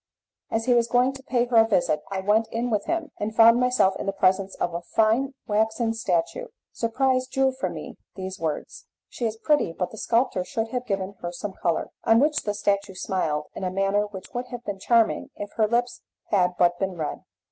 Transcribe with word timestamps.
As 0.49 0.65
he 0.65 0.73
was 0.73 0.87
going 0.87 1.13
to 1.13 1.21
pay 1.21 1.45
her 1.45 1.57
a 1.57 1.67
visit 1.67 2.01
I 2.09 2.21
went 2.21 2.47
in 2.51 2.71
with 2.71 2.85
him, 2.85 3.11
and 3.19 3.35
found 3.35 3.59
myself 3.59 3.93
in 3.99 4.07
the 4.07 4.11
presence 4.11 4.55
of 4.55 4.73
a 4.73 4.81
fine 4.81 5.35
waxen 5.45 5.93
statue. 5.93 6.47
Surprise 6.71 7.27
drew 7.27 7.51
from 7.51 7.75
me 7.75 7.97
these 8.15 8.39
words: 8.39 8.87
"She 9.09 9.27
is 9.27 9.37
pretty, 9.37 9.73
but 9.73 9.91
the 9.91 9.99
sculptor 9.99 10.43
should 10.43 10.69
give 10.87 10.97
her 11.19 11.31
some 11.31 11.53
colour." 11.53 11.91
On 12.03 12.19
which 12.19 12.37
the 12.41 12.55
statue 12.55 12.95
smiled 12.95 13.45
in 13.53 13.63
a 13.63 13.69
manner 13.69 14.07
which 14.07 14.33
would 14.33 14.47
have 14.47 14.63
been 14.65 14.79
charming 14.79 15.29
if 15.35 15.51
her 15.57 15.67
lips 15.67 16.01
had 16.31 16.57
but 16.57 16.79
been 16.79 16.97
red. 16.97 17.23